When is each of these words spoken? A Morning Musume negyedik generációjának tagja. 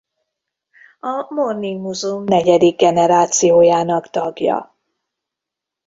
A 0.99 1.33
Morning 1.33 1.79
Musume 1.81 2.23
negyedik 2.25 2.77
generációjának 2.77 4.09
tagja. 4.09 4.75